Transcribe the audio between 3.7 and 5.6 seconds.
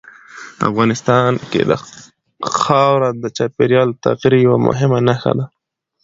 د تغیر یوه مهمه نښه ده.